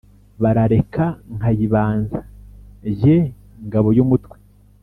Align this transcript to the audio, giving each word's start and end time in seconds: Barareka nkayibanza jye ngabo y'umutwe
Barareka 0.41 1.05
nkayibanza 1.37 2.19
jye 2.99 3.17
ngabo 3.65 3.89
y'umutwe 3.97 4.37